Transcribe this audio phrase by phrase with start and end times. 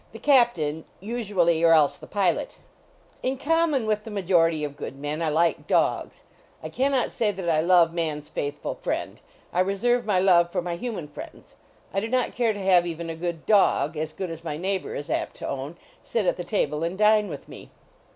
[0.13, 2.57] The captain, usually, or else the pilot.
[3.21, 6.23] In common with the majority of good men, 236 HOUSEHOLD PETS I like dogs.
[6.63, 9.21] I can not say that I love man s faithful friend.
[9.53, 11.55] I reserve my love for my hu man friends.
[11.93, 14.95] I do not care to have even a good dog, as good as my neighbor
[14.95, 17.69] is apt to own, sit at the table and dine with me.